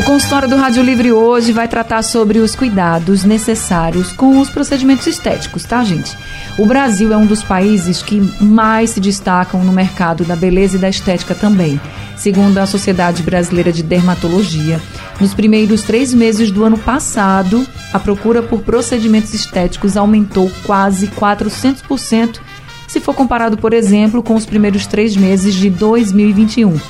[0.00, 5.06] O consultório do Rádio Livre hoje vai tratar sobre os cuidados necessários com os procedimentos
[5.06, 6.16] estéticos, tá, gente?
[6.56, 10.80] O Brasil é um dos países que mais se destacam no mercado da beleza e
[10.80, 11.78] da estética também.
[12.16, 14.80] Segundo a Sociedade Brasileira de Dermatologia,
[15.20, 22.40] nos primeiros três meses do ano passado, a procura por procedimentos estéticos aumentou quase 400%,
[22.88, 26.80] se for comparado, por exemplo, com os primeiros três meses de 2021.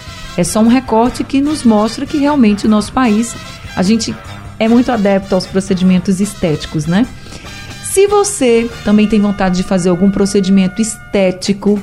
[0.40, 3.36] É só um recorte que nos mostra que realmente o nosso país,
[3.76, 4.14] a gente
[4.58, 7.06] é muito adepto aos procedimentos estéticos, né?
[7.84, 11.78] Se você também tem vontade de fazer algum procedimento estético,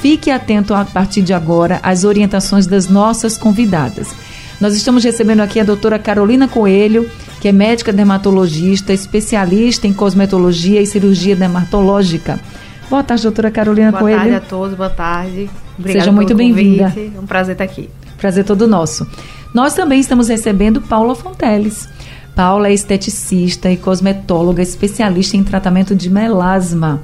[0.00, 4.14] fique atento a partir de agora às orientações das nossas convidadas.
[4.58, 7.10] Nós estamos recebendo aqui a doutora Carolina Coelho,
[7.42, 12.40] que é médica dermatologista, especialista em cosmetologia e cirurgia dermatológica.
[12.88, 14.18] Boa tarde, doutora Carolina boa Coelho.
[14.18, 15.50] Boa tarde a todos, boa tarde.
[15.82, 16.94] Obrigada Seja muito bem-vinda.
[17.20, 17.90] Um prazer estar aqui.
[18.16, 19.06] Prazer todo nosso.
[19.52, 21.88] Nós também estamos recebendo Paula Fonteles.
[22.36, 27.02] Paula é esteticista e cosmetóloga especialista em tratamento de melasma.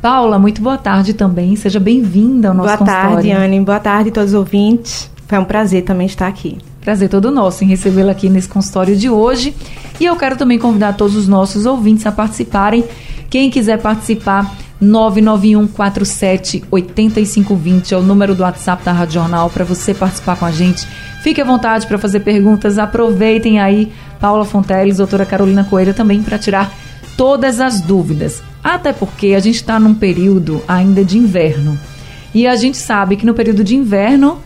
[0.00, 1.56] Paula, muito boa tarde também.
[1.56, 3.08] Seja bem-vinda ao nosso boa consultório.
[3.08, 3.60] Boa tarde, Anne.
[3.60, 5.10] Boa tarde a todos os ouvintes.
[5.26, 6.56] Foi um prazer também estar aqui.
[6.80, 9.54] Prazer todo nosso em recebê-la aqui nesse consultório de hoje.
[9.98, 12.84] E eu quero também convidar todos os nossos ouvintes a participarem.
[13.28, 19.64] Quem quiser participar, 991 47 8520 é o número do WhatsApp da Rádio Jornal para
[19.64, 20.86] você participar com a gente.
[21.22, 22.78] Fique à vontade para fazer perguntas.
[22.78, 26.72] Aproveitem aí Paula Fonteles, doutora Carolina Coelho também para tirar
[27.16, 28.42] todas as dúvidas.
[28.64, 31.78] Até porque a gente está num período ainda de inverno.
[32.34, 34.38] E a gente sabe que no período de inverno,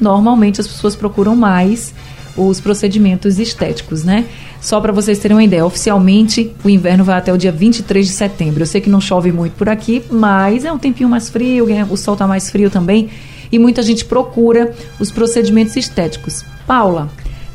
[0.00, 1.92] normalmente as pessoas procuram mais
[2.36, 4.26] os procedimentos estéticos, né?
[4.60, 8.12] Só para vocês terem uma ideia, oficialmente o inverno vai até o dia 23 de
[8.12, 8.62] setembro.
[8.62, 11.86] Eu sei que não chove muito por aqui, mas é um tempinho mais frio, né?
[11.90, 13.10] o sol está mais frio também,
[13.52, 16.44] e muita gente procura os procedimentos estéticos.
[16.66, 17.10] Paula,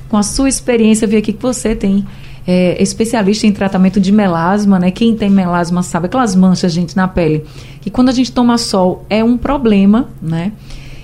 [0.07, 2.05] com a sua experiência, eu vi aqui que você tem
[2.47, 4.91] é, especialista em tratamento de melasma, né?
[4.91, 7.45] Quem tem melasma sabe aquelas manchas, gente, na pele,
[7.81, 10.51] que quando a gente toma sol é um problema, né?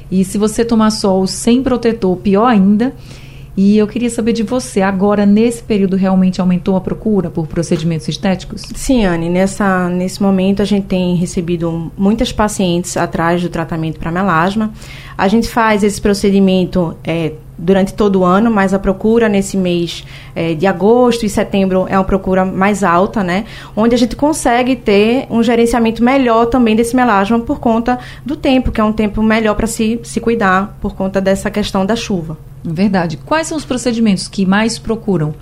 [0.09, 2.93] E se você tomar sol sem protetor, pior ainda.
[3.57, 8.05] E eu queria saber de você, agora nesse período realmente aumentou a procura por procedimentos
[8.09, 8.63] estéticos?
[8.75, 14.11] Sim, Anne, nessa, nesse momento a gente tem recebido muitas pacientes atrás do tratamento para
[14.11, 14.73] melasma.
[15.17, 20.03] A gente faz esse procedimento é, durante todo o ano, mas a procura nesse mês
[20.35, 23.45] é, de agosto e setembro é uma procura mais alta, né?
[23.73, 28.69] Onde a gente consegue ter um gerenciamento melhor também desse melasma por conta do tempo,
[28.69, 32.37] que é um tempo melhor para se, se cuidar por conta dessa questão da chuva.
[32.65, 33.17] Verdade.
[33.17, 35.35] Quais são os procedimentos que mais procuram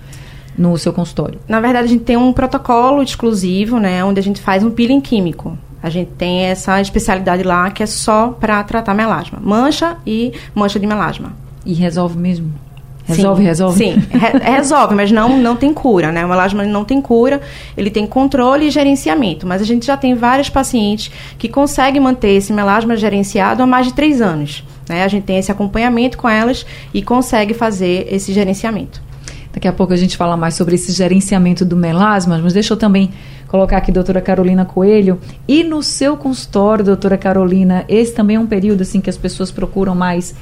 [0.56, 1.40] no seu consultório?
[1.48, 5.00] Na verdade, a gente tem um protocolo exclusivo, né, onde a gente faz um peeling
[5.00, 5.58] químico.
[5.82, 10.78] A gente tem essa especialidade lá que é só para tratar melasma, mancha e mancha
[10.78, 11.34] de melasma.
[11.64, 12.52] E resolve mesmo?
[13.06, 13.78] Resolve, sim, resolve?
[13.78, 16.24] Sim, re resolve, mas não, não tem cura, né?
[16.24, 17.40] O melasma não tem cura,
[17.76, 19.46] ele tem controle e gerenciamento.
[19.46, 23.86] Mas a gente já tem vários pacientes que conseguem manter esse melasma gerenciado há mais
[23.86, 24.64] de três anos.
[24.88, 25.04] Né?
[25.04, 26.64] A gente tem esse acompanhamento com elas
[26.94, 29.02] e consegue fazer esse gerenciamento.
[29.52, 32.76] Daqui a pouco a gente fala mais sobre esse gerenciamento do melasma, mas deixa eu
[32.76, 33.10] também
[33.46, 35.20] colocar aqui doutora Carolina Coelho.
[35.46, 39.52] E no seu consultório, doutora Carolina, esse também é um período assim que as pessoas
[39.52, 40.34] procuram mais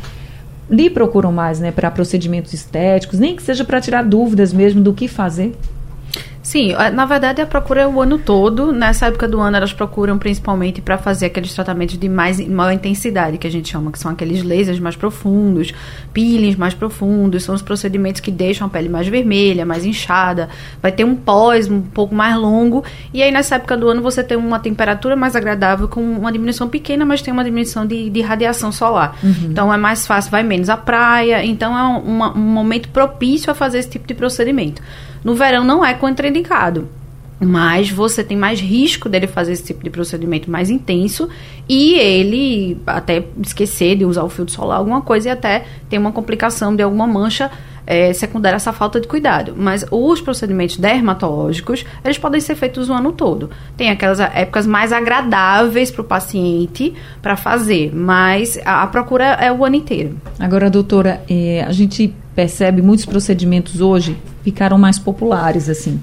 [0.73, 4.95] lhe procuram mais, né, para procedimentos estéticos, nem que seja para tirar dúvidas mesmo do
[4.95, 5.55] que fazer?
[6.43, 8.73] Sim, na verdade a procura é o ano todo.
[8.73, 13.39] Nessa época do ano elas procuram principalmente para fazer aqueles tratamentos de mais maior intensidade,
[13.39, 15.73] que a gente chama, que são aqueles lasers mais profundos,
[16.13, 20.49] peelings mais profundos, são os procedimentos que deixam a pele mais vermelha, mais inchada.
[20.83, 22.85] Vai ter um pós um pouco mais longo.
[23.15, 26.69] E aí nessa época do ano você tem uma temperatura mais agradável com uma diminuição
[26.69, 29.17] pequena, mas tem uma diminuição de, de radiação solar.
[29.23, 29.51] Uhum.
[29.51, 31.45] Então é mais fácil, vai menos à praia.
[31.45, 34.83] Então é um, um momento propício a fazer esse tipo de procedimento.
[35.25, 36.89] No verão não é contraindicado.
[37.41, 41.29] Mas você tem mais risco dele fazer esse tipo de procedimento mais intenso
[41.69, 46.13] e ele até esquecer de usar o filtro solar, alguma coisa, e até ter uma
[46.13, 47.51] complicação de alguma mancha
[47.87, 49.55] é, secundária essa falta de cuidado.
[49.57, 53.51] Mas os procedimentos dermatológicos, eles podem ser feitos o ano todo.
[53.77, 59.51] Tem aquelas épocas mais agradáveis para o paciente para fazer, mas a, a, procura é
[59.53, 60.17] o ano inteiro.
[60.39, 66.01] Agora, doutora, é, a gente percebe muitos procedimentos hoje ficaram mais populares, assim.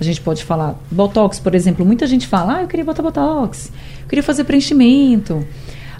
[0.00, 1.84] A gente pode falar Botox, por exemplo.
[1.84, 3.72] Muita gente fala, ah, eu queria botar Botox,
[4.02, 5.44] eu queria fazer preenchimento.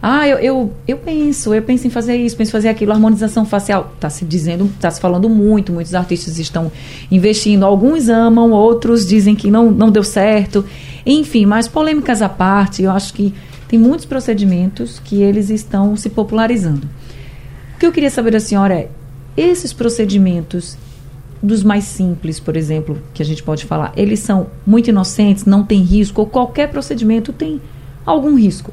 [0.00, 3.44] Ah, eu, eu, eu penso, eu penso em fazer isso, penso em fazer aquilo, harmonização
[3.44, 3.92] facial.
[3.94, 6.70] Está se dizendo, está se falando muito, muitos artistas estão
[7.10, 7.64] investindo.
[7.64, 10.64] Alguns amam, outros dizem que não, não deu certo.
[11.04, 13.34] Enfim, mas polêmicas à parte, eu acho que
[13.66, 16.88] tem muitos procedimentos que eles estão se popularizando.
[17.74, 18.88] O que eu queria saber da senhora é,
[19.36, 20.76] esses procedimentos
[21.42, 25.64] dos mais simples, por exemplo, que a gente pode falar, eles são muito inocentes, não
[25.64, 27.60] tem risco, ou qualquer procedimento tem
[28.04, 28.72] algum risco?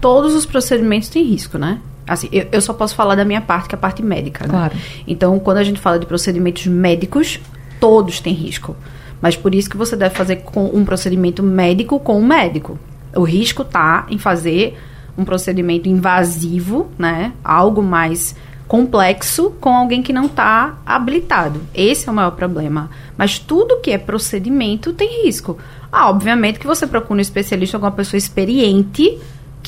[0.00, 1.80] Todos os procedimentos têm risco, né?
[2.06, 4.50] Assim, eu, eu só posso falar da minha parte, que é a parte médica, né?
[4.50, 4.74] Claro.
[5.06, 7.38] Então, quando a gente fala de procedimentos médicos,
[7.78, 8.74] todos têm risco.
[9.20, 12.78] Mas por isso que você deve fazer com um procedimento médico com um médico.
[13.14, 14.78] O risco está em fazer
[15.16, 17.32] um procedimento invasivo, né?
[17.42, 18.36] Algo mais
[18.68, 21.60] complexo com alguém que não está habilitado.
[21.74, 22.90] Esse é o maior problema.
[23.16, 25.58] Mas tudo que é procedimento tem risco.
[25.90, 29.18] Ah, obviamente que você procura um especialista, alguma pessoa experiente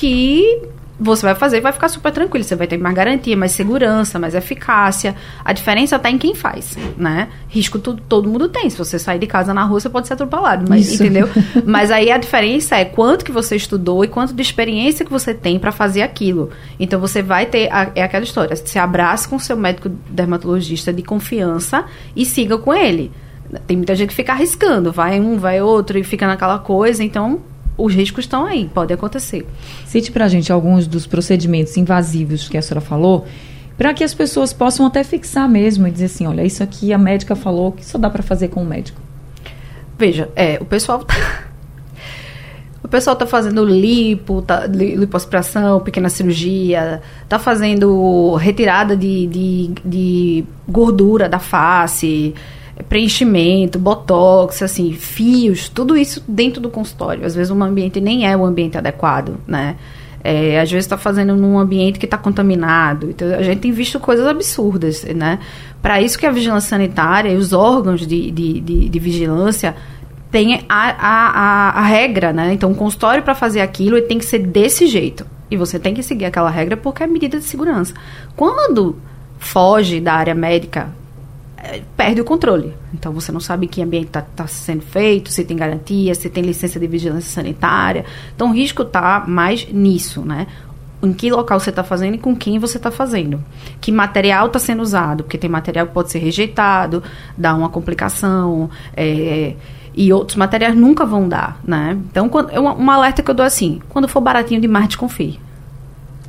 [0.00, 0.62] que
[0.98, 2.42] você vai fazer e vai ficar super tranquilo.
[2.42, 5.14] Você vai ter mais garantia, mais segurança, mais eficácia.
[5.44, 7.28] A diferença está em quem faz, né?
[7.48, 8.68] Risco tudo, todo mundo tem.
[8.70, 11.02] Se você sair de casa na rua, você pode ser atropelado, mas Isso.
[11.02, 11.28] entendeu?
[11.64, 15.34] mas aí a diferença é quanto que você estudou e quanto de experiência que você
[15.34, 16.50] tem para fazer aquilo.
[16.78, 18.56] Então você vai ter a, é aquela história.
[18.56, 21.84] Se abraça com seu médico dermatologista de confiança
[22.16, 23.12] e siga com ele.
[23.66, 27.40] Tem muita gente que fica arriscando, vai um, vai outro e fica naquela coisa, então
[27.82, 29.46] os riscos estão aí, pode acontecer.
[29.86, 33.26] Cite para a gente alguns dos procedimentos invasivos que a senhora falou,
[33.76, 36.98] para que as pessoas possam até fixar mesmo e dizer assim, olha, isso aqui a
[36.98, 39.00] médica falou que só dá para fazer com o médico.
[39.98, 41.14] Veja, é, o pessoal tá,
[42.82, 50.44] o pessoal tá fazendo lipo, tá, lipoaspiração, pequena cirurgia, tá fazendo retirada de, de, de
[50.68, 52.34] gordura da face,
[52.88, 57.24] preenchimento, botox, assim, fios, tudo isso dentro do consultório.
[57.24, 59.76] Às vezes um ambiente nem é o ambiente adequado, né?
[60.22, 63.08] É, às vezes está fazendo num ambiente que está contaminado.
[63.10, 65.38] Então, a gente tem visto coisas absurdas, né?
[65.80, 69.74] Para isso que a vigilância sanitária e os órgãos de, de, de, de vigilância
[70.30, 72.52] têm a, a, a, a, regra, né?
[72.52, 75.26] Então, o consultório para fazer aquilo ele tem que ser desse jeito.
[75.50, 77.94] E você tem que seguir aquela regra porque é medida de segurança.
[78.36, 78.96] Quando
[79.38, 80.90] foge da área médica,
[81.96, 82.74] perde o controle.
[82.94, 86.42] Então você não sabe que ambiente está tá sendo feito, se tem garantia, se tem
[86.42, 88.04] licença de vigilância sanitária.
[88.34, 90.46] Então o risco está mais nisso, né?
[91.02, 93.42] Em que local você está fazendo e com quem você está fazendo.
[93.80, 97.02] Que material está sendo usado, porque tem material que pode ser rejeitado,
[97.36, 99.54] dá uma complicação, é,
[99.94, 101.98] e outros materiais nunca vão dar, né?
[102.10, 105.40] Então, quando, uma, uma alerta que eu dou assim, quando for baratinho demais, desconfie.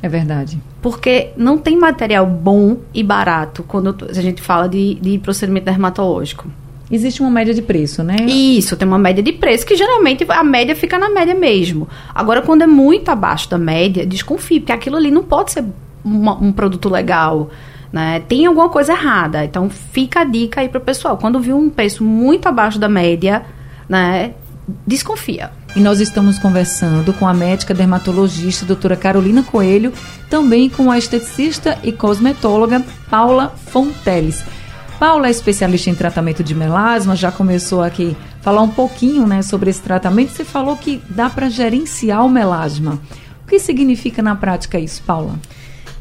[0.02, 0.58] É verdade.
[0.82, 6.48] Porque não tem material bom e barato quando a gente fala de, de procedimento dermatológico.
[6.90, 8.16] Existe uma média de preço, né?
[8.26, 11.88] Isso, tem uma média de preço que geralmente a média fica na média mesmo.
[12.14, 15.64] Agora, quando é muito abaixo da média, desconfie, porque aquilo ali não pode ser
[16.04, 17.48] uma, um produto legal.
[17.90, 18.20] Né?
[18.28, 19.42] Tem alguma coisa errada.
[19.42, 21.16] Então, fica a dica aí para o pessoal.
[21.16, 23.42] Quando viu um preço muito abaixo da média,
[23.88, 24.34] né,
[24.86, 25.50] desconfia.
[25.74, 29.92] E nós estamos conversando com a médica dermatologista doutora Carolina Coelho,
[30.28, 34.44] também com a esteticista e cosmetóloga Paula Fonteles.
[34.98, 39.40] Paula é especialista em tratamento de melasma, já começou aqui a falar um pouquinho né,
[39.40, 40.30] sobre esse tratamento.
[40.30, 43.00] Você falou que dá para gerenciar o melasma.
[43.42, 45.34] O que significa na prática isso, Paula?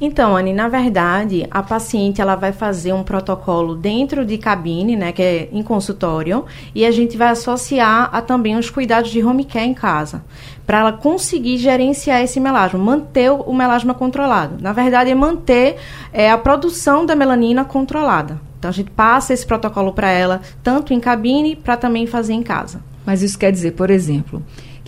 [0.04, 5.12] Então, Anne, na verdade, a paciente ela vai fazer um protocolo dentro de cabine, né,
[5.12, 6.44] que é em consultório,
[6.74, 10.26] e a gente vai associar a também os cuidados de home care em casa,
[10.66, 14.56] para ela conseguir gerenciar esse melasma, manter o melasma controlado.
[14.60, 15.76] Na verdade, é manter
[16.12, 18.42] é, a produção da melanina controlada.
[18.58, 22.42] Então, a gente passa esse protocolo para ela, tanto em cabine, para também fazer em
[22.42, 22.82] casa.
[23.06, 24.42] Mas isso quer dizer, por exemplo,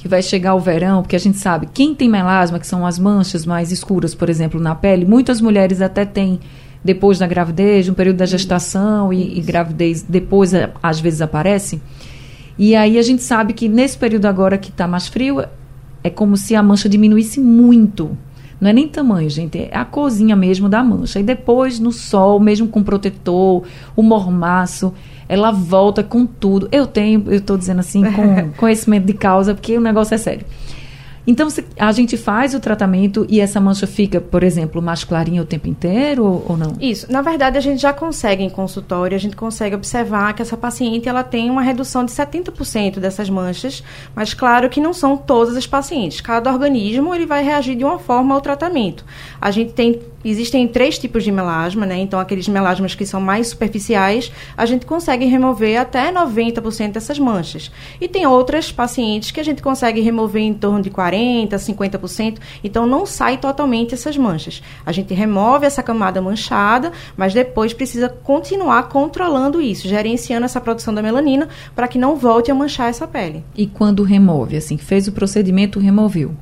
[0.04, 3.00] que vai chegar o verão, porque a gente sabe, quem tem melasma, que são as
[3.00, 6.42] manchas mais escuras, por exemplo, na pele, muitas mulheres até têm
[6.84, 10.52] depois da gravidez, um período da gestação e, e, gravidez depois
[10.84, 11.82] às vezes aparece.
[12.60, 15.42] E aí a gente sabe que nesse período agora que está mais frio,
[16.04, 18.18] é como se a mancha diminuísse muito.
[18.60, 21.18] Não é nem tamanho, gente, é a corzinha mesmo da mancha.
[21.18, 23.64] E depois no sol, mesmo com protetor,
[23.96, 24.94] o mormaço,
[25.28, 26.68] ela volta com tudo.
[26.72, 30.46] Eu tenho, eu estou dizendo assim, com conhecimento de causa, porque o negócio é sério.
[31.26, 31.48] Então,
[31.80, 35.68] a gente faz o tratamento e essa mancha fica, por exemplo, mais clarinha o tempo
[35.68, 36.74] inteiro ou, ou, não?
[36.80, 37.12] Isso.
[37.12, 41.08] Na verdade, a gente já consegue em consultório, a gente consegue observar que essa paciente
[41.08, 45.66] ela tem uma redução de 70% dessas manchas, mas claro que não são todas as
[45.66, 46.20] pacientes.
[46.20, 49.06] Cada organismo ele vai reagir de uma forma ao tratamento.
[49.40, 51.98] A gente tem Existem três tipos de melasma, né?
[51.98, 57.70] Então, aqueles melasmas que são mais superficiais, a gente consegue remover até 90% dessas manchas.
[58.00, 62.40] E tem outras pacientes que a gente consegue remover em torno de 40%, 50%.
[62.64, 64.62] Então, não sai totalmente essas manchas.
[64.86, 70.94] A gente remove essa camada manchada, mas depois precisa continuar controlando isso, gerenciando essa produção
[70.94, 73.44] da melanina para que não volte a manchar essa pele.
[73.56, 76.36] E quando remove, assim, fez o procedimento, removeu?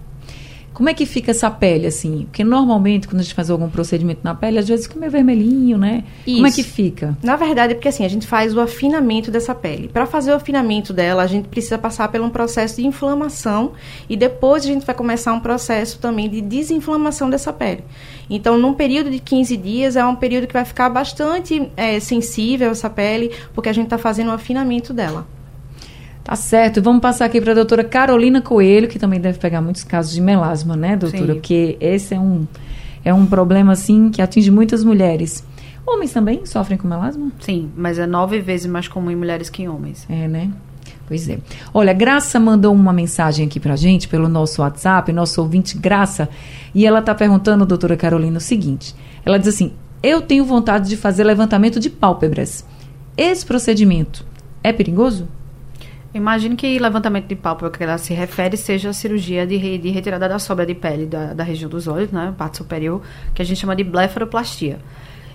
[0.73, 2.23] Como é que fica essa pele, assim?
[2.23, 5.77] Porque normalmente, quando a gente faz algum procedimento na pele, às vezes fica meio vermelhinho,
[5.77, 6.03] né?
[6.25, 6.37] Isso.
[6.37, 7.17] Como é que fica?
[7.21, 9.89] Na verdade, é porque assim, a gente faz o afinamento dessa pele.
[9.89, 13.73] Para fazer o afinamento dela, a gente precisa passar por um processo de inflamação
[14.09, 17.83] e depois a gente vai começar um processo também de desinflamação dessa pele.
[18.29, 22.71] Então, num período de 15 dias, é um período que vai ficar bastante é, sensível
[22.71, 25.27] essa pele, porque a gente está fazendo o afinamento dela.
[26.23, 26.81] Tá certo.
[26.81, 30.21] Vamos passar aqui para a doutora Carolina Coelho, que também deve pegar muitos casos de
[30.21, 31.25] melasma, né, doutora?
[31.25, 31.33] Sim.
[31.33, 32.47] Porque esse é um,
[33.03, 35.43] é um problema, assim, que atinge muitas mulheres.
[35.85, 37.31] Homens também sofrem com melasma?
[37.39, 40.05] Sim, mas é nove vezes mais comum em mulheres que em homens.
[40.09, 40.51] É, né?
[41.07, 41.39] Pois é.
[41.73, 46.29] Olha, Graça mandou uma mensagem aqui pra gente pelo nosso WhatsApp, nosso ouvinte Graça,
[46.73, 48.95] e ela tá perguntando, doutora Carolina, o seguinte.
[49.25, 52.65] Ela diz assim: Eu tenho vontade de fazer levantamento de pálpebras.
[53.17, 54.25] Esse procedimento
[54.63, 55.27] é perigoso?
[56.13, 60.27] Imagine que levantamento de pálpebra que ela se refere seja a cirurgia de, de retirada
[60.27, 63.01] da sobra de pele da, da região dos olhos, né, parte superior,
[63.33, 64.79] que a gente chama de blefaroplastia.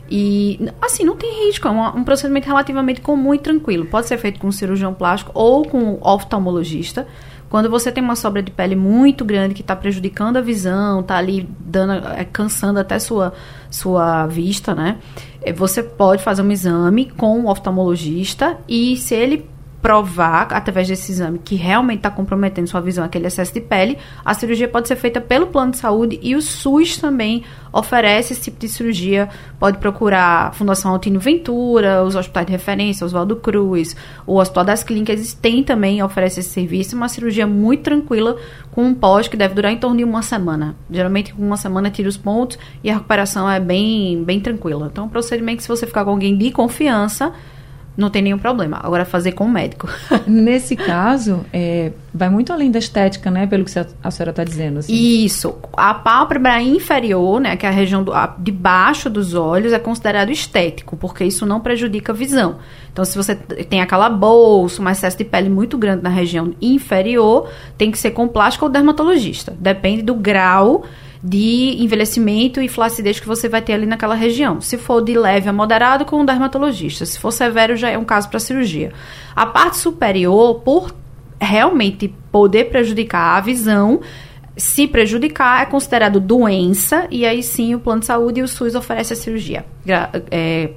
[0.09, 3.87] E, assim, não tem risco, é um, um, procedimento relativamente comum e tranquilo.
[3.87, 7.07] Pode ser feito com um cirurgião plástico ou com um oftalmologista.
[7.49, 11.17] Quando você tem uma sobra de pele muito grande que está prejudicando a visão, está
[11.17, 13.33] ali dando, é, cansando até sua,
[13.71, 14.99] sua vista, né?
[15.43, 19.49] É, você pode fazer um exame com o oftalmologista e se ele
[19.87, 24.35] provar, através desse exame, que realmente está comprometendo sua visão, aquele excesso de pele, a
[24.35, 28.59] cirurgia pode ser feita pelo plano de saúde e o SUS também oferece esse tipo
[28.59, 29.29] de cirurgia.
[29.61, 33.95] Pode procurar a Fundação Altino Ventura, os hospitais de referência, Oswaldo Cruz,
[34.27, 36.97] o Hospital das Clínicas, tem também, oferece esse serviço.
[36.97, 38.37] Uma cirurgia muito tranquila,
[38.73, 40.75] com um pós que deve durar em torno de uma semana.
[40.91, 44.89] Geralmente, com uma semana, tira os pontos e a recuperação é bem, bem tranquila.
[44.91, 47.33] Então, é um procedimento que, se você ficar com alguém de confiança,
[47.97, 48.79] não tem nenhum problema.
[48.83, 49.89] Agora, fazer com o médico.
[50.27, 53.47] Nesse caso, é, vai muito além da estética, né?
[53.47, 54.81] Pelo que a senhora está dizendo.
[54.81, 54.93] Assim.
[54.93, 55.57] Isso.
[55.73, 57.57] A pálpebra inferior, né?
[57.57, 61.47] Que é a região do, a, de baixo dos olhos, é considerado estético, porque isso
[61.47, 62.57] não prejudica a visão.
[62.93, 67.49] Então, se você tem aquela bolsa, um excesso de pele muito grande na região inferior,
[67.79, 69.55] tem que ser com plástico ou dermatologista.
[69.59, 70.85] Depende do grau
[71.23, 74.61] de envelhecimento e flacidez que você vai ter ali naquela região.
[74.61, 77.05] Se for de leve a moderado, com um dermatologista.
[77.05, 78.93] Se for severo, já é um caso para cirurgia.
[79.35, 80.95] A parte superior, por
[81.41, 84.01] realmente poder prejudicar a visão,
[84.57, 88.75] se prejudicar, é considerado doença, e aí sim o plano de saúde e o SUS
[88.75, 89.67] oferece a cirurgia,
[90.31, 90.71] é,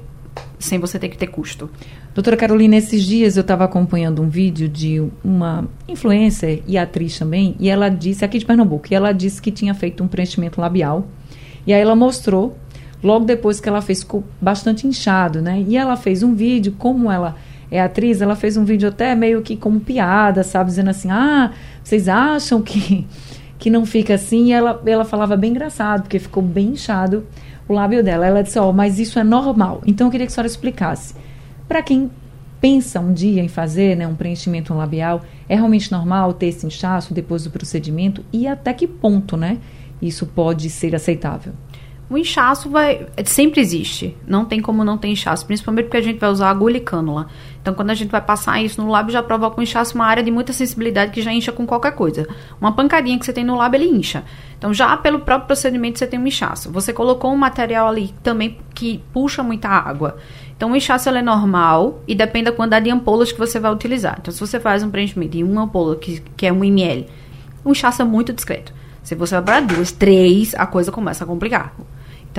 [0.57, 1.69] sem você ter que ter custo.
[2.13, 7.55] Doutora Carolina, esses dias eu estava acompanhando um vídeo de uma influencer e atriz também,
[7.59, 11.07] e ela disse, aqui de Pernambuco, e ela disse que tinha feito um preenchimento labial.
[11.67, 12.57] E aí ela mostrou,
[13.03, 15.63] logo depois que ela fez, ficou bastante inchado, né?
[15.67, 17.35] E ela fez um vídeo, como ela
[17.69, 20.71] é atriz, ela fez um vídeo até meio que como piada, sabe?
[20.71, 21.51] Dizendo assim, ah,
[21.83, 23.05] vocês acham que,
[23.59, 24.47] que não fica assim?
[24.47, 27.23] E ela, ela falava bem engraçado, porque ficou bem inchado
[27.67, 28.25] o lábio dela.
[28.25, 29.83] Ela disse, ó, oh, mas isso é normal.
[29.85, 31.13] Então eu queria que a senhora explicasse
[31.69, 32.09] para quem
[32.59, 37.13] pensa um dia em fazer né, um preenchimento labial, é realmente normal ter esse inchaço
[37.13, 39.59] depois do procedimento e até que ponto né,
[40.01, 41.53] isso pode ser aceitável?
[42.09, 44.17] O inchaço vai sempre existe.
[44.25, 47.27] Não tem como não ter inchaço, principalmente porque a gente vai usar agulha e cânula.
[47.61, 50.23] Então, quando a gente vai passar isso no lábio, já provoca um inchaço, uma área
[50.23, 52.27] de muita sensibilidade que já incha com qualquer coisa.
[52.59, 54.23] Uma pancadinha que você tem no lábio, ele incha.
[54.57, 56.71] Então, já pelo próprio procedimento, você tem um inchaço.
[56.71, 60.17] Você colocou um material ali também que puxa muita água.
[60.57, 64.17] Então, o inchaço é normal e depende da quantidade de ampolas que você vai utilizar.
[64.19, 67.05] Então, se você faz um preenchimento de uma ampola, que, que é 1 ml,
[67.63, 68.73] o inchaço é muito discreto.
[69.03, 71.75] Se você vai para duas, três, a coisa começa a complicar.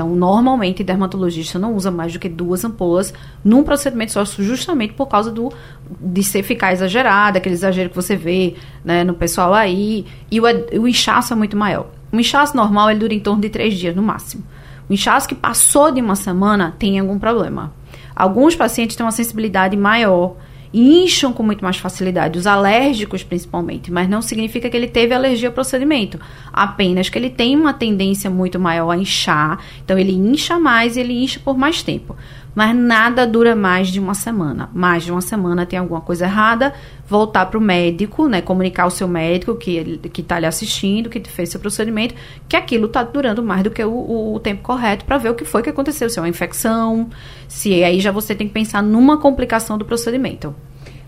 [0.01, 3.13] Então, normalmente, dermatologista não usa mais do que duas ampolas
[3.45, 5.53] num procedimento só, justamente por causa do,
[6.01, 10.07] de ser ficar exagerado, aquele exagero que você vê né, no pessoal aí.
[10.31, 10.45] E o,
[10.81, 11.89] o inchaço é muito maior.
[12.11, 14.43] O inchaço normal, ele dura em torno de três dias no máximo.
[14.89, 17.71] O inchaço que passou de uma semana tem algum problema.
[18.17, 20.35] Alguns pacientes têm uma sensibilidade maior
[20.73, 25.49] incham com muito mais facilidade, os alérgicos principalmente, mas não significa que ele teve alergia
[25.49, 26.19] ao procedimento,
[26.53, 31.01] apenas que ele tem uma tendência muito maior a inchar, então ele incha mais e
[31.01, 32.17] ele incha por mais tempo
[32.55, 34.69] mas nada dura mais de uma semana.
[34.73, 36.73] Mais de uma semana tem alguma coisa errada,
[37.07, 41.21] voltar para o médico, né, comunicar ao seu médico que que está lhe assistindo, que
[41.29, 42.15] fez seu procedimento,
[42.49, 45.45] que aquilo está durando mais do que o, o tempo correto para ver o que
[45.45, 47.09] foi que aconteceu, se é uma infecção,
[47.49, 50.55] se aí já você tem que pensar numa complicação do procedimento.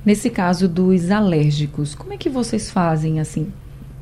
[0.04, 3.52] Nesse caso dos alérgicos, como é que vocês fazem assim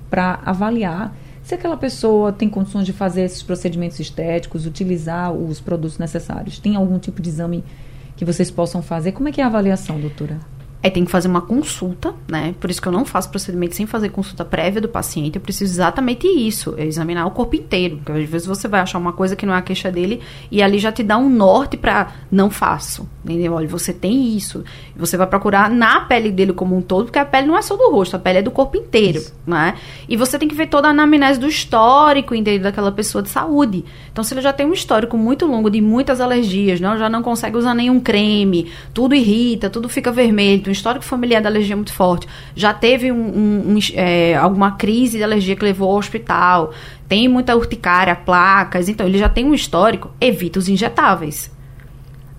[0.08, 1.14] para avaliar
[1.50, 6.76] se aquela pessoa tem condições de fazer esses procedimentos estéticos, utilizar os produtos necessários, tem
[6.76, 7.64] algum tipo de exame
[8.16, 9.10] que vocês possam fazer?
[9.10, 10.38] Como é que é a avaliação, doutora?
[10.82, 12.54] É, tem que fazer uma consulta, né?
[12.58, 15.36] Por isso que eu não faço procedimento sem fazer consulta prévia do paciente.
[15.36, 17.98] Eu preciso exatamente isso, é examinar o corpo inteiro.
[17.98, 20.20] Porque às vezes você vai achar uma coisa que não é a queixa dele
[20.50, 23.06] e ali já te dá um norte para não faço.
[23.22, 23.52] Entendeu?
[23.52, 24.64] Olha, você tem isso.
[24.96, 27.76] Você vai procurar na pele dele como um todo, porque a pele não é só
[27.76, 29.34] do rosto, a pele é do corpo inteiro, isso.
[29.46, 29.74] né?
[30.08, 32.62] E você tem que ver toda a anamnese do histórico entendeu?
[32.62, 33.84] daquela pessoa de saúde.
[34.10, 37.22] Então, se ele já tem um histórico muito longo de muitas alergias, não, já não
[37.22, 41.92] consegue usar nenhum creme, tudo irrita, tudo fica vermelho um histórico familiar da alergia muito
[41.92, 46.72] forte, já teve um, um, um, é, alguma crise de alergia que levou ao hospital,
[47.08, 51.50] tem muita urticária, placas, então ele já tem um histórico, evita os injetáveis.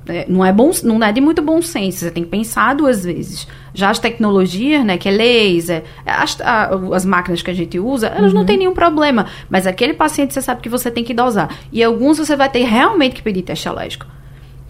[0.07, 3.03] É, não é bom, não é de muito bom senso, você tem que pensar duas
[3.03, 3.47] vezes.
[3.73, 8.07] Já as tecnologias, né, que é laser, as, a, as máquinas que a gente usa,
[8.07, 8.39] elas uhum.
[8.39, 9.27] não têm nenhum problema.
[9.50, 11.55] Mas aquele paciente você sabe que você tem que dosar.
[11.71, 14.07] E alguns você vai ter realmente que pedir teste alérgico.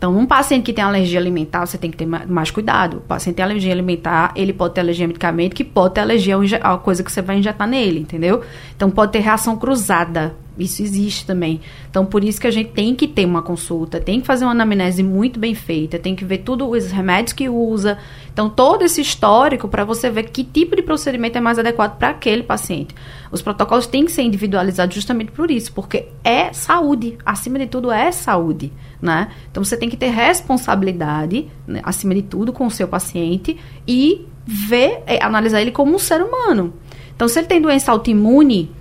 [0.01, 2.98] Então, um paciente que tem alergia alimentar, você tem que ter mais cuidado.
[2.98, 6.36] O paciente tem alergia alimentar, ele pode ter alergia a medicamento, que pode ter alergia
[6.63, 8.41] a coisa que você vai injetar nele, entendeu?
[8.75, 10.36] Então, pode ter reação cruzada.
[10.62, 11.62] Isso existe também.
[11.89, 14.51] Então, por isso que a gente tem que ter uma consulta, tem que fazer uma
[14.51, 17.98] anamnese muito bem feita, tem que ver tudo os remédios que usa.
[18.32, 22.10] Então, todo esse histórico para você ver que tipo de procedimento é mais adequado para
[22.10, 22.96] aquele paciente.
[23.32, 27.18] Os protocolos têm que ser individualizados justamente por isso, porque é saúde.
[27.25, 29.30] Acima de tudo, é saúde né?
[29.50, 34.27] Então você tem que ter responsabilidade, né, acima de tudo, com o seu paciente e
[34.46, 36.74] ver, é, analisar ele como um ser humano.
[37.15, 38.72] Então, se ele tem doença autoimune,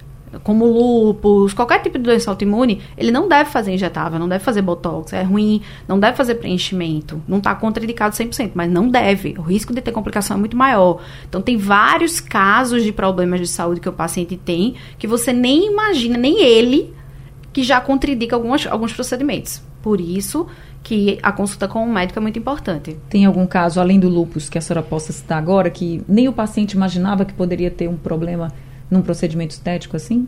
[0.42, 4.62] como lúpus, qualquer tipo de doença autoimune, ele não deve fazer injetável, não deve fazer
[4.62, 9.34] botox, é ruim, não deve fazer preenchimento, não está contraindicado 100%, mas não deve.
[9.38, 11.00] O risco de ter complicação é muito maior.
[11.28, 15.66] Então, tem vários casos de problemas de saúde que o paciente tem que você nem
[15.66, 16.94] imagina, nem ele,
[17.52, 19.62] que já contraindica algumas, alguns procedimentos.
[19.82, 20.46] Por isso
[20.82, 22.96] que a consulta com o médico é muito importante.
[23.08, 26.32] Tem algum caso, além do lupus, que a senhora possa citar agora, que nem o
[26.32, 28.52] paciente imaginava que poderia ter um problema
[28.90, 30.26] num procedimento estético assim?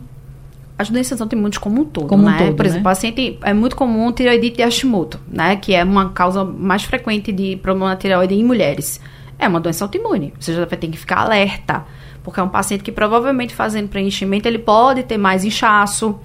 [0.77, 2.35] As doenças autoimunes como um todo, como né?
[2.35, 2.89] Um todo, Por exemplo, né?
[2.89, 5.55] paciente é muito comum tireoidite de Hashimoto, né?
[5.55, 8.99] Que é uma causa mais frequente de problema na tireoide em mulheres.
[9.37, 10.33] É uma doença autoimune.
[10.39, 11.85] Você já vai ter que ficar alerta,
[12.23, 16.19] porque é um paciente que provavelmente fazendo preenchimento ele pode ter mais inchaço,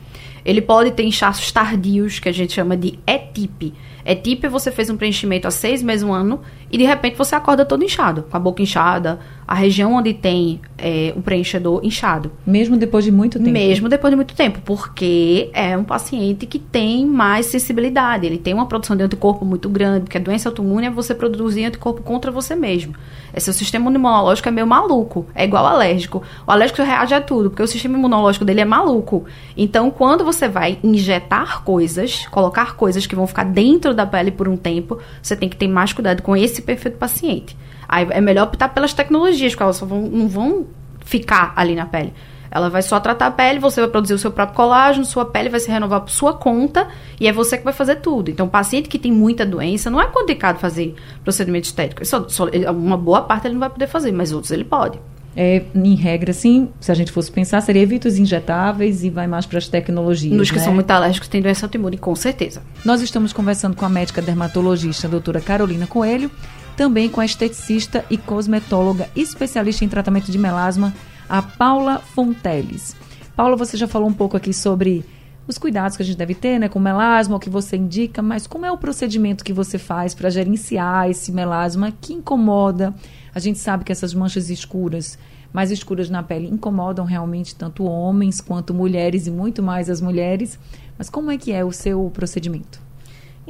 [0.44, 3.74] ele pode ter inchaços tardios, que a gente chama de ETIP.
[4.04, 6.40] ETIP é você fez um preenchimento há seis meses, um ano,
[6.70, 10.60] e de repente você acorda todo inchado, com a boca inchada, a região onde tem
[10.76, 12.30] é, o preenchedor inchado.
[12.46, 13.50] Mesmo depois de muito tempo?
[13.50, 18.52] Mesmo depois de muito tempo, porque é um paciente que tem mais sensibilidade, ele tem
[18.52, 22.30] uma produção de anticorpo muito grande, porque a doença autoimune é você produzir anticorpo contra
[22.30, 22.94] você mesmo.
[23.38, 26.24] É, seu sistema imunológico é meio maluco, é igual ao alérgico.
[26.44, 29.26] O alérgico reage a tudo, porque o sistema imunológico dele é maluco.
[29.56, 34.48] Então, quando você vai injetar coisas, colocar coisas que vão ficar dentro da pele por
[34.48, 37.56] um tempo, você tem que ter mais cuidado com esse perfil do paciente.
[37.88, 40.66] Aí é melhor optar pelas tecnologias, porque elas vão, não vão
[41.04, 42.12] ficar ali na pele.
[42.50, 45.48] Ela vai só tratar a pele, você vai produzir o seu próprio colágeno, sua pele
[45.48, 46.88] vai se renovar por sua conta
[47.20, 48.30] e é você que vai fazer tudo.
[48.30, 52.04] Então, o paciente que tem muita doença, não é complicado fazer procedimento estético.
[52.04, 54.98] Só, só, uma boa parte ele não vai poder fazer, mas outros ele pode.
[55.40, 59.28] É, em regra, sim, se a gente fosse pensar, seria evita os injetáveis e vai
[59.28, 60.36] mais para as tecnologias.
[60.36, 60.64] Nos que né?
[60.64, 62.60] são muito alérgicos têm doença autoimune, com certeza.
[62.84, 66.28] Nós estamos conversando com a médica dermatologista, a doutora Carolina Coelho,
[66.76, 70.92] também com a esteticista e cosmetóloga especialista em tratamento de melasma,
[71.28, 72.96] a Paula Fonteles.
[73.36, 75.04] Paula, você já falou um pouco aqui sobre
[75.46, 78.46] os cuidados que a gente deve ter né, com melasma, o que você indica, mas
[78.46, 82.94] como é o procedimento que você faz para gerenciar esse melasma que incomoda?
[83.34, 85.18] A gente sabe que essas manchas escuras,
[85.52, 90.58] mais escuras na pele, incomodam realmente tanto homens quanto mulheres e muito mais as mulheres.
[90.96, 92.87] Mas como é que é o seu procedimento?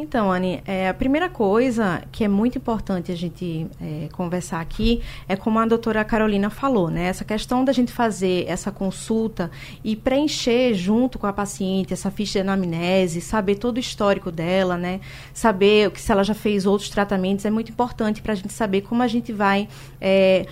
[0.01, 5.03] Então, Anne, é, a primeira coisa que é muito importante a gente é, conversar aqui
[5.29, 7.07] é como a doutora Carolina falou, né?
[7.07, 9.51] Essa questão da gente fazer essa consulta
[9.83, 14.77] e preencher junto com a paciente essa ficha de anamnese, saber todo o histórico dela,
[14.77, 15.01] né?
[15.35, 19.03] Saber se ela já fez outros tratamentos é muito importante para a gente saber como
[19.03, 19.69] a gente vai
[20.01, 20.47] é,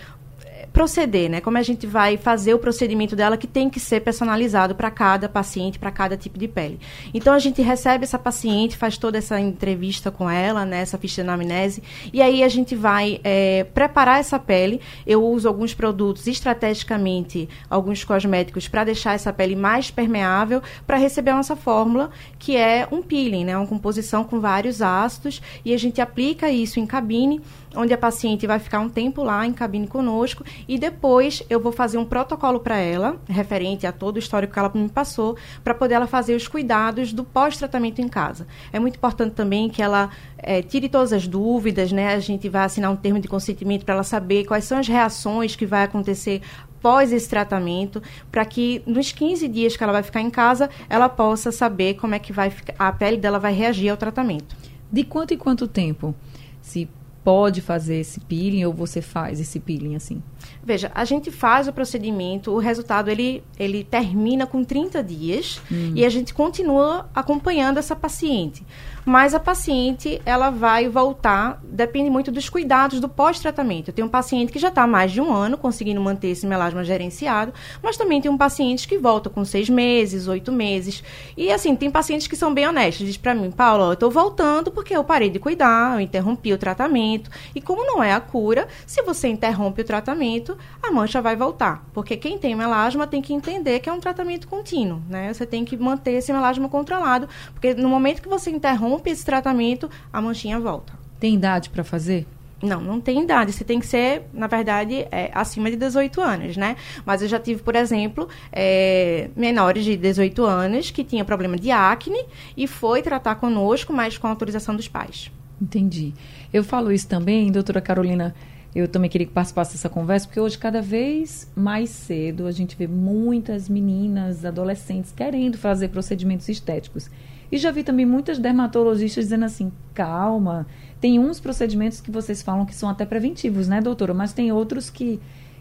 [0.76, 1.40] proceder, né?
[1.40, 5.26] Como a gente vai fazer o procedimento dela que tem que ser personalizado para cada
[5.26, 6.78] paciente, para cada tipo de pele.
[7.14, 10.82] Então a gente recebe essa paciente, faz toda essa entrevista com ela, né?
[10.82, 14.82] Essa ficha de anamnese, e aí a gente vai é, preparar essa pele.
[15.06, 21.30] Eu uso alguns produtos estrategicamente, alguns cosméticos para deixar essa pele mais permeável para receber
[21.30, 23.56] a nossa fórmula, que é um peeling, né?
[23.56, 27.40] Uma composição com vários ácidos e a gente aplica isso em cabine
[27.76, 31.72] onde a paciente vai ficar um tempo lá em cabine conosco e depois eu vou
[31.72, 35.74] fazer um protocolo para ela, referente a todo o histórico que ela me passou, para
[35.74, 38.46] poder ela fazer os cuidados do pós-tratamento em casa.
[38.72, 42.14] É muito importante também que ela é, tire todas as dúvidas, né?
[42.14, 45.54] A gente vai assinar um termo de consentimento para ela saber quais são as reações
[45.54, 46.42] que vai acontecer
[46.86, 51.08] após esse tratamento, para que nos 15 dias que ela vai ficar em casa, ela
[51.08, 54.56] possa saber como é que vai a pele dela vai reagir ao tratamento.
[54.90, 56.14] De quanto em quanto tempo
[56.60, 56.88] se
[57.26, 60.22] pode fazer esse peeling ou você faz esse peeling assim?
[60.62, 65.92] Veja, a gente faz o procedimento, o resultado ele, ele termina com 30 dias hum.
[65.94, 68.64] e a gente continua acompanhando essa paciente.
[69.06, 73.88] Mas a paciente, ela vai voltar, depende muito dos cuidados do pós-tratamento.
[73.88, 76.44] Eu tenho um paciente que já está há mais de um ano conseguindo manter esse
[76.44, 81.04] melasma gerenciado, mas também tem um paciente que volta com seis meses, oito meses.
[81.36, 83.06] E assim, tem pacientes que são bem honestos.
[83.06, 86.58] Diz para mim, Paulo, eu estou voltando porque eu parei de cuidar, eu interrompi o
[86.58, 87.30] tratamento.
[87.54, 90.35] E como não é a cura, se você interrompe o tratamento,
[90.82, 91.84] a mancha vai voltar.
[91.92, 95.32] Porque quem tem melasma tem que entender que é um tratamento contínuo, né?
[95.32, 99.90] Você tem que manter esse melasma controlado, porque no momento que você interrompe esse tratamento,
[100.12, 100.92] a manchinha volta.
[101.18, 102.26] Tem idade para fazer?
[102.62, 103.52] Não, não tem idade.
[103.52, 106.76] Você tem que ser, na verdade, é, acima de 18 anos, né?
[107.04, 111.70] Mas eu já tive, por exemplo, é, menores de 18 anos que tinham problema de
[111.70, 112.24] acne
[112.56, 115.30] e foi tratar conosco, mas com autorização dos pais.
[115.60, 116.14] Entendi.
[116.52, 118.34] Eu falo isso também, doutora Carolina,
[118.76, 122.76] eu também queria que participasse dessa conversa, porque hoje, cada vez mais cedo, a gente
[122.76, 127.10] vê muitas meninas, adolescentes, querendo fazer procedimentos estéticos.
[127.50, 130.66] E já vi também muitas dermatologistas dizendo assim: calma,
[131.00, 134.12] tem uns procedimentos que vocês falam que são até preventivos, né, doutora?
[134.12, 135.18] Mas tem outros que,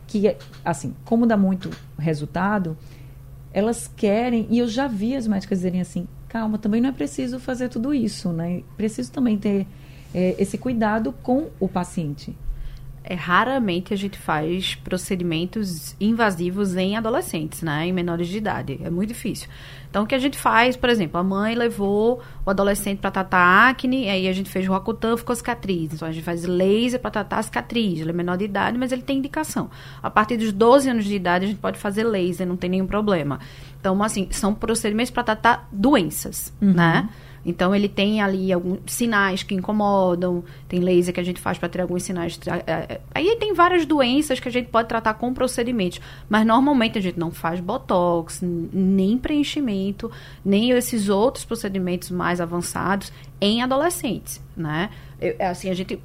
[0.07, 2.77] que assim, como dá muito resultado,
[3.53, 7.39] elas querem, e eu já vi as médicas dizerem assim: calma, também não é preciso
[7.39, 8.61] fazer tudo isso, né?
[8.75, 9.65] Preciso também ter
[10.13, 12.35] é, esse cuidado com o paciente
[13.07, 17.85] é, raramente a gente faz procedimentos invasivos em adolescentes, né?
[17.85, 18.79] Em menores de idade.
[18.83, 19.47] É muito difícil.
[19.87, 23.69] Então, o que a gente faz, por exemplo, a mãe levou o adolescente para tratar
[23.69, 25.93] acne, aí a gente fez o Roacutan, ficou cicatriz.
[25.93, 28.01] Então, a gente faz laser para tratar a cicatriz.
[28.01, 29.69] Ele é menor de idade, mas ele tem indicação.
[30.01, 32.87] A partir dos 12 anos de idade, a gente pode fazer laser, não tem nenhum
[32.87, 33.39] problema.
[33.79, 36.73] Então, assim, são procedimentos para tratar doenças, uhum.
[36.73, 37.07] né?
[37.45, 41.69] Então ele tem ali alguns sinais que incomodam, tem laser que a gente faz para
[41.69, 42.39] ter alguns sinais.
[42.47, 46.97] É, é, aí tem várias doenças que a gente pode tratar com procedimentos, mas normalmente
[46.97, 50.11] a gente não faz botox, nem preenchimento,
[50.43, 54.89] nem esses outros procedimentos mais avançados em adolescentes, né?
[55.21, 55.99] Eu, assim, a gente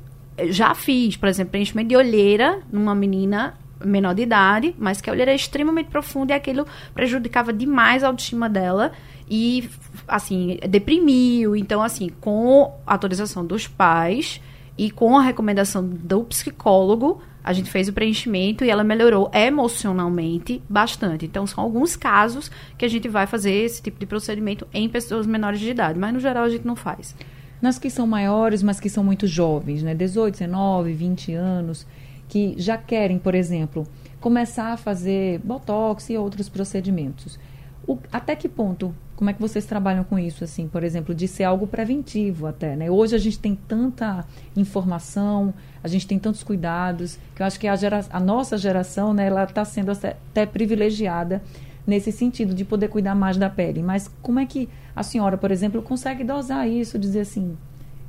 [0.49, 5.13] já fiz, por exemplo, preenchimento de olheira numa menina menor de idade, mas que a
[5.13, 8.93] olheira é extremamente profunda e aquilo prejudicava demais a autoestima dela
[9.31, 9.71] e,
[10.09, 11.55] assim, deprimiu.
[11.55, 14.41] Então, assim, com a autorização dos pais
[14.77, 20.61] e com a recomendação do psicólogo, a gente fez o preenchimento e ela melhorou emocionalmente
[20.69, 21.25] bastante.
[21.27, 25.27] Então, são alguns casos que a gente vai fazer esse tipo de procedimento em pessoas
[25.27, 27.15] menores de idade, mas no geral a gente não faz.
[27.63, 29.95] Nas que são maiores, mas que são muito jovens, né?
[29.95, 31.87] 18, 19, 20 anos
[32.29, 33.87] que já querem, por exemplo,
[34.21, 37.39] começar a fazer botox e outros procedimentos.
[37.87, 38.95] O, até que ponto?
[39.21, 42.75] Como é que vocês trabalham com isso, assim, por exemplo, de ser algo preventivo até,
[42.75, 42.91] né?
[42.91, 44.25] Hoje a gente tem tanta
[44.57, 45.53] informação,
[45.85, 49.27] a gente tem tantos cuidados, que eu acho que a, gera, a nossa geração, né,
[49.27, 51.43] ela está sendo até privilegiada
[51.87, 53.83] nesse sentido de poder cuidar mais da pele.
[53.83, 57.59] Mas como é que a senhora, por exemplo, consegue dosar isso, dizer assim,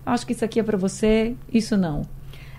[0.05, 2.03] acho que isso aqui é para você, isso não?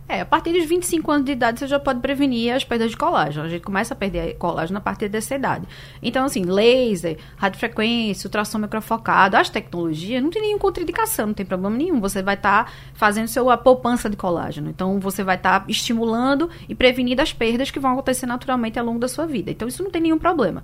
[0.09, 2.97] É, a partir dos 25 anos de idade você já pode prevenir as perdas de
[2.97, 3.47] colágeno.
[3.47, 5.67] A gente começa a perder colágeno a partir dessa idade.
[6.03, 11.77] Então, assim, laser, radiofrequência, ultrassom microfocado, as tecnologias, não tem nenhuma contraindicação, não tem problema
[11.77, 12.01] nenhum.
[12.01, 14.69] Você vai estar tá fazendo seu, a poupança de colágeno.
[14.69, 18.85] Então, você vai estar tá estimulando e prevenindo as perdas que vão acontecer naturalmente ao
[18.85, 19.51] longo da sua vida.
[19.51, 20.63] Então, isso não tem nenhum problema.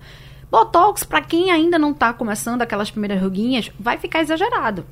[0.50, 4.84] Botox, para quem ainda não está começando aquelas primeiras ruguinhas, vai ficar exagerado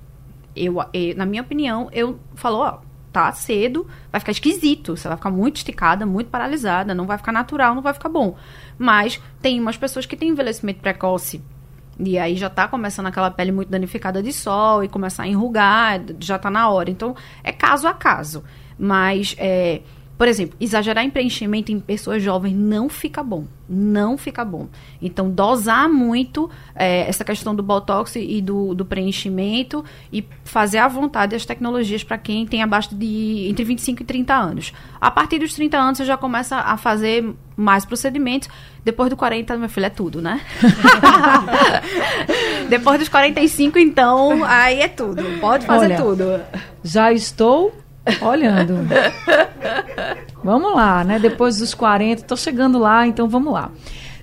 [0.57, 2.79] eu, eu, na minha opinião, eu falo, ó,
[3.25, 7.33] tá cedo, vai ficar esquisito, você vai ficar muito esticada, muito paralisada, não vai ficar
[7.33, 8.37] natural, não vai ficar bom.
[8.79, 11.43] Mas tem umas pessoas que têm envelhecimento precoce
[11.99, 16.03] e aí já tá começando aquela pele muito danificada de sol e começar a enrugar,
[16.21, 16.91] já tá na hora.
[16.91, 18.45] Então, é caso a caso.
[18.79, 19.81] Mas é,
[20.17, 23.45] por exemplo, exagerar em preenchimento em pessoas jovens não fica bom.
[23.69, 24.69] Não fica bom.
[25.03, 30.89] Então, dosar muito é, essa questão do botox e do, do, preenchimento e fazer à
[30.89, 34.73] vontade as tecnologias para quem tem abaixo de entre 25 e 30 anos.
[35.01, 38.49] A partir dos 30 anos, você já começa a fazer mais procedimentos.
[38.85, 40.41] Depois do 40, meu filho, é tudo, né?
[42.71, 45.23] Depois dos 45, então, aí é tudo.
[45.41, 46.41] Pode fazer Olha, tudo.
[46.85, 47.75] Já estou
[48.23, 48.75] olhando.
[50.43, 51.19] vamos lá, né?
[51.19, 53.71] Depois dos 40, tô chegando lá, então vamos lá.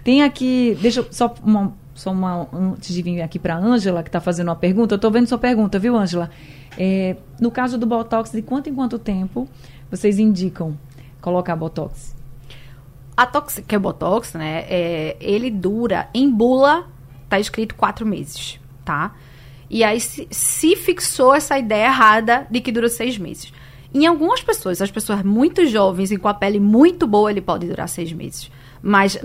[0.04, 4.10] Tem aqui, deixa eu só uma, só uma antes de vir aqui para Ângela que
[4.10, 4.96] está fazendo uma pergunta.
[4.96, 6.30] Eu tô vendo sua pergunta, viu, Ângela?
[6.78, 9.48] É, no caso do botox, de quanto em quanto tempo
[9.89, 10.78] vocês indicam
[11.22, 12.15] colocar botox?
[13.15, 14.65] A tox, que é botox, né?
[14.67, 16.88] É, ele dura em bula,
[17.30, 19.13] tá escrito quatro meses, tá?
[19.69, 23.54] E aí se, se fixou essa ideia errada de que dura seis meses.
[23.93, 27.67] Em algumas pessoas, as pessoas muito jovens e com a pele muito boa, ele pode
[27.67, 28.49] durar seis meses.
[28.82, 29.17] Mas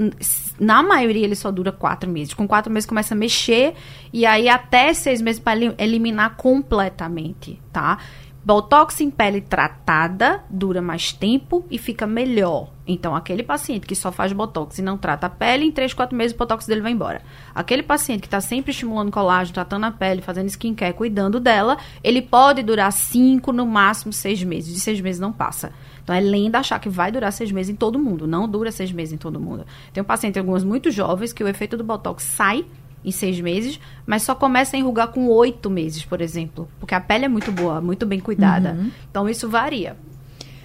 [0.60, 2.34] na maioria ele só dura quatro meses.
[2.34, 3.74] Com quatro meses começa a mexer
[4.12, 7.98] e aí até seis meses para eliminar completamente, tá?
[8.44, 12.70] Botox em pele tratada dura mais tempo e fica melhor.
[12.86, 16.16] Então, aquele paciente que só faz botox e não trata a pele, em 3, 4
[16.16, 17.20] meses o botox dele vai embora.
[17.54, 22.22] Aquele paciente que está sempre estimulando colágeno, tratando a pele, fazendo skincare, cuidando dela, ele
[22.22, 24.72] pode durar 5, no máximo 6 meses.
[24.72, 25.70] De 6 meses não passa.
[26.02, 28.26] Então, é lenda achar que vai durar 6 meses em todo mundo.
[28.26, 29.66] Não dura 6 meses em todo mundo.
[29.92, 32.64] Tem um paciente, algumas muito jovens, que o efeito do botox sai
[33.04, 36.68] em seis meses, mas só começa a enrugar com oito meses, por exemplo.
[36.78, 38.72] Porque a pele é muito boa, muito bem cuidada.
[38.72, 38.90] Uhum.
[39.10, 39.96] Então isso varia.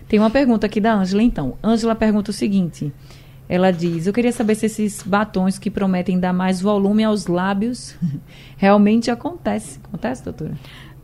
[0.07, 1.57] Tem uma pergunta aqui da Ângela, então.
[1.63, 2.93] Ângela pergunta o seguinte.
[3.47, 7.95] Ela diz: Eu queria saber se esses batons que prometem dar mais volume aos lábios
[8.57, 9.79] realmente acontece.
[9.83, 10.53] Acontece, doutora?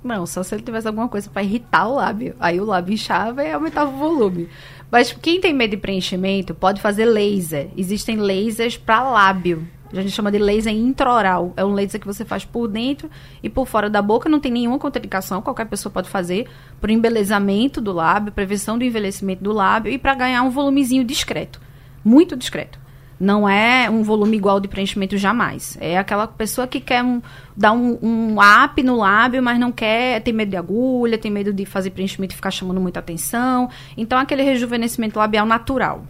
[0.03, 2.35] Não, só se ele tivesse alguma coisa para irritar o lábio.
[2.39, 4.47] Aí o lábio inchava e aumentava o volume.
[4.89, 7.69] Mas quem tem medo de preenchimento pode fazer laser.
[7.75, 9.67] Existem lasers para lábio.
[9.91, 11.54] A gente chama de laser intraoral.
[11.58, 13.10] É um laser que você faz por dentro
[13.41, 14.30] e por fora da boca.
[14.30, 15.41] Não tem nenhuma contraindicação.
[15.41, 16.47] Qualquer pessoa pode fazer
[16.80, 21.60] por embelezamento do lábio, prevenção do envelhecimento do lábio e para ganhar um volumezinho discreto.
[22.04, 22.80] Muito discreto.
[23.19, 25.78] Não é um volume igual de preenchimento jamais.
[25.82, 27.21] É aquela pessoa que quer um,
[27.56, 31.52] dar um, um up no lábio, mas não quer, tem medo de agulha, tem medo
[31.52, 33.69] de fazer preenchimento e ficar chamando muita atenção.
[33.97, 36.06] Então, aquele rejuvenescimento labial natural.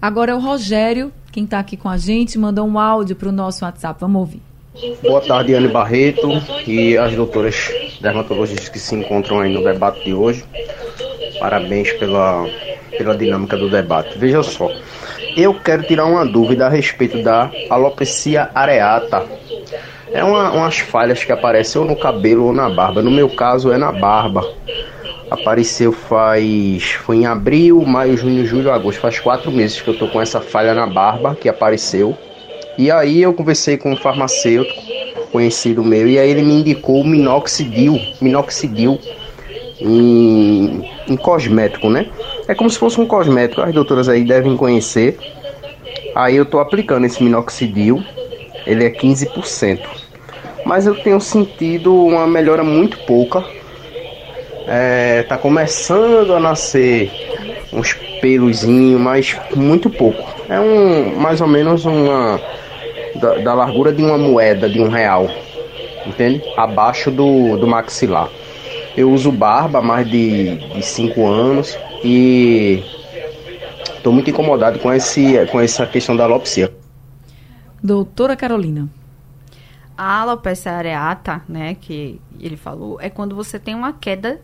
[0.00, 3.32] Agora é o Rogério, quem está aqui com a gente, mandou um áudio para o
[3.32, 3.98] nosso WhatsApp.
[4.00, 4.42] Vamos ouvir.
[5.02, 6.28] Boa tarde, Anne Barreto
[6.66, 10.44] e as doutoras dermatologistas que se encontram aí no debate de hoje.
[11.40, 12.46] Parabéns pela,
[12.90, 14.18] pela dinâmica do debate.
[14.18, 14.70] Veja só,
[15.34, 19.24] eu quero tirar uma dúvida a respeito da alopecia areata.
[20.12, 23.02] É uma, umas falhas que aparecem ou no cabelo ou na barba.
[23.02, 24.46] No meu caso é na barba
[25.40, 26.92] apareceu faz.
[27.04, 29.00] Foi em abril, maio, junho, julho, agosto.
[29.00, 32.16] Faz quatro meses que eu tô com essa falha na barba que apareceu.
[32.76, 34.82] E aí eu conversei com um farmacêutico
[35.32, 38.98] conhecido meu e aí ele me indicou minoxidil, minoxidil
[39.80, 42.06] em, em cosmético, né?
[42.48, 45.18] É como se fosse um cosmético, as doutoras aí devem conhecer.
[46.14, 48.02] Aí eu tô aplicando esse minoxidil,
[48.66, 49.80] ele é 15%.
[50.64, 53.44] Mas eu tenho sentido uma melhora muito pouca
[54.66, 57.10] é, tá começando a nascer
[57.72, 60.24] uns peluzinhos, mas muito pouco.
[60.48, 62.40] É um mais ou menos uma
[63.14, 65.28] da, da, largura de uma moeda de um real,
[66.06, 66.42] entende?
[66.56, 68.28] Abaixo do, do maxilar.
[68.96, 72.82] Eu uso barba há mais de 5 anos e
[73.94, 76.72] estou muito incomodado com, esse, com essa questão da alopecia.
[77.82, 78.88] Doutora Carolina.
[79.96, 84.42] A alopecia areata, né, que ele falou, é quando você tem uma queda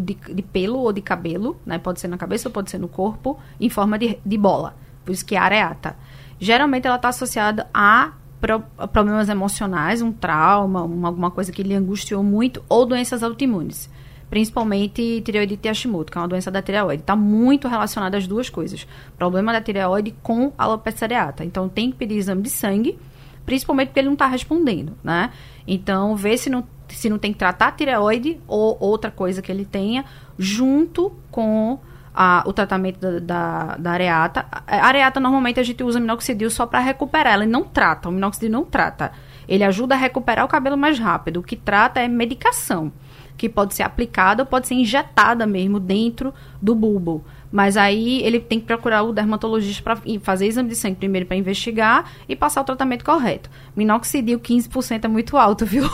[0.00, 2.88] de, de, pelo ou de cabelo, né, pode ser na cabeça ou pode ser no
[2.88, 4.74] corpo, em forma de, de bola.
[5.04, 5.94] Por isso que é areata.
[6.40, 11.74] Geralmente ela está associada a, pro, problemas emocionais, um trauma, uma, alguma coisa que lhe
[11.74, 13.90] angustiou muito, ou doenças autoimunes.
[14.30, 17.02] Principalmente tireoidite Hashimoto, que é uma doença da tireoide.
[17.02, 18.86] Está muito relacionada às duas coisas.
[19.18, 21.44] Problema da tireoide com alopecia areata.
[21.44, 22.98] Então tem que pedir exame de sangue
[23.44, 25.30] principalmente porque ele não está respondendo, né?
[25.66, 29.50] Então, ver se não, se não tem que tratar a tireoide ou outra coisa que
[29.50, 30.04] ele tenha,
[30.38, 31.78] junto com
[32.14, 34.46] a, o tratamento da, da, da, areata.
[34.66, 38.50] A areata, normalmente, a gente usa minoxidil só para recuperar, ela não trata, o minoxidil
[38.50, 39.10] não trata.
[39.48, 42.92] Ele ajuda a recuperar o cabelo mais rápido, o que trata é medicação.
[43.36, 47.24] que pode ser aplicada ou pode ser injetada mesmo dentro do bulbo.
[47.54, 51.36] Mas aí ele tem que procurar o dermatologista para fazer exame de sangue primeiro para
[51.36, 53.48] investigar e passar o tratamento correto.
[53.76, 55.88] Minoxidil 15% é muito alto, viu?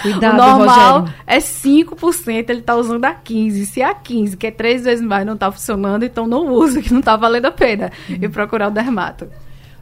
[0.00, 1.14] Cuidado, o normal Rogério.
[1.26, 3.66] é 5%, ele está usando a 15.
[3.66, 6.90] Se a 15, que é três vezes mais, não está funcionando, então não usa, que
[6.90, 7.92] não está valendo a pena.
[8.08, 9.28] E procurar o dermato.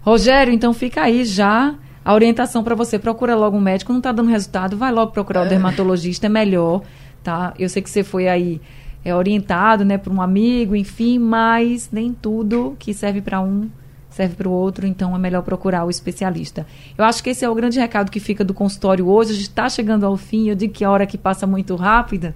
[0.03, 1.73] Rogério, então fica aí já
[2.05, 2.99] a orientação para você.
[2.99, 6.83] Procura logo um médico, não está dando resultado, vai logo procurar o dermatologista, é melhor,
[7.23, 7.55] tá?
[7.57, 8.61] Eu sei que você foi aí
[9.05, 13.69] é, orientado, né, por um amigo, enfim, mas nem tudo que serve para um
[14.11, 16.67] serve para o outro, então é melhor procurar o especialista.
[16.99, 19.31] Eu acho que esse é o grande recado que fica do consultório hoje.
[19.31, 22.35] A gente está chegando ao fim, eu digo que a hora que passa muito rápida,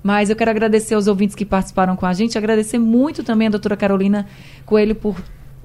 [0.00, 3.50] mas eu quero agradecer aos ouvintes que participaram com a gente, agradecer muito também a
[3.50, 4.26] doutora Carolina
[4.64, 5.20] Coelho por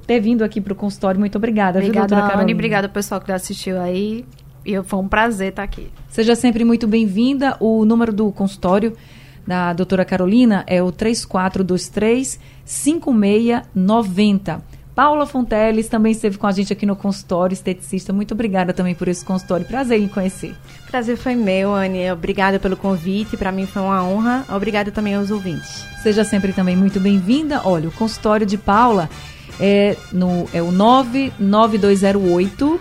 [0.08, 1.20] ter vindo aqui para o consultório.
[1.20, 2.32] Muito obrigada, Obrigada, viu, doutora Anne.
[2.32, 2.58] Carolina?
[2.58, 4.26] Obrigada, pessoal, que assistiu aí.
[4.66, 5.90] E foi um prazer estar aqui.
[6.10, 7.58] Seja sempre muito bem-vinda.
[7.60, 8.94] O número do consultório
[9.46, 14.64] da doutora Carolina é o 3423 5690.
[14.96, 18.14] Paula Fonteles também esteve com a gente aqui no consultório, esteticista.
[18.14, 19.66] Muito obrigada também por esse consultório.
[19.66, 20.56] Prazer em conhecer.
[20.88, 22.12] Prazer foi meu, Anne.
[22.12, 23.36] Obrigada pelo convite.
[23.36, 24.46] Para mim foi uma honra.
[24.50, 25.84] Obrigada também aos ouvintes.
[26.04, 27.64] Seja sempre também muito bem-vinda.
[27.66, 29.10] Olha, o consultório de Paula
[29.60, 32.80] é, no, é o 99208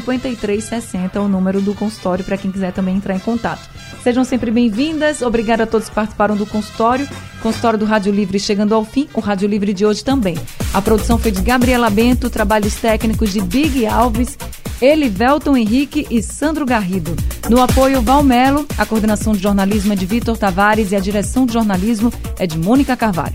[0.00, 3.68] 5360, o número do consultório para quem quiser também entrar em contato.
[4.02, 5.22] Sejam sempre bem-vindas.
[5.22, 7.08] Obrigada a todos que participaram do consultório.
[7.42, 9.08] Consultório do Rádio Livre chegando ao fim.
[9.14, 10.36] O Rádio Livre de hoje também.
[10.72, 14.36] A produção foi de Gabriela Bento, trabalhos técnicos de Big Alves,
[14.80, 17.16] Elivelton Henrique e Sandro Garrido.
[17.48, 21.52] No apoio, Valmelo, a coordenação de jornalismo é de Vitor Tavares e a direção de
[21.52, 23.34] jornalismo é de Mônica Carvalho.